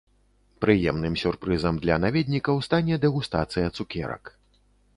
[0.63, 4.23] Прыемным сюрпрызам для наведнікаў стане дэгустацыя цукерак.